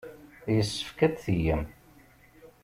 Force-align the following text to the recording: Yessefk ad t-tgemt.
Yessefk 0.55 0.99
ad 1.05 1.13
t-tgemt. 1.13 1.69